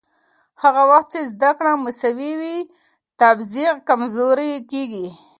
هغه 0.63 0.81
وخت 0.91 1.07
چې 1.13 1.19
زده 1.31 1.51
کړه 1.57 1.71
مساوي 1.85 2.33
وي، 2.39 2.57
تبعیض 3.19 3.75
کمزورې 3.87 4.51
کېږي. 4.71 5.07